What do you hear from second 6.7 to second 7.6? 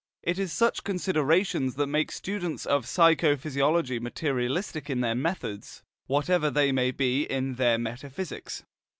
may be in